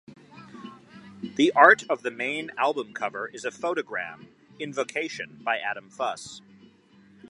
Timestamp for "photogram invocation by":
3.51-5.59